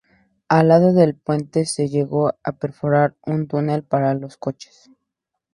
Al 0.47 0.69
lado 0.69 0.93
del 0.93 1.13
puente 1.13 1.63
se 1.65 1.87
llegó 1.87 2.33
a 2.43 2.53
perforar 2.53 3.13
un 3.23 3.47
túnel 3.47 3.83
para 3.83 4.15
los 4.15 4.35
coches. 4.35 4.89